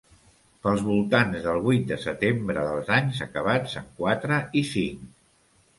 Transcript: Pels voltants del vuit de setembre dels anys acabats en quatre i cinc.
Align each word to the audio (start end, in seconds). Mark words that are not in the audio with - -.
Pels 0.63 0.79
voltants 0.87 1.43
del 1.43 1.61
vuit 1.67 1.85
de 1.91 1.97
setembre 2.07 2.65
dels 2.71 2.91
anys 2.99 3.21
acabats 3.29 3.79
en 3.85 3.95
quatre 4.03 4.43
i 4.63 4.67
cinc. 4.77 5.07